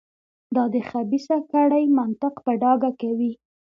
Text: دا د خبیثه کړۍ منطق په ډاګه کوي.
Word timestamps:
دا 0.55 0.63
د 0.73 0.75
خبیثه 0.89 1.37
کړۍ 1.51 1.85
منطق 1.97 2.33
په 2.45 2.51
ډاګه 2.61 2.91
کوي. 3.01 3.31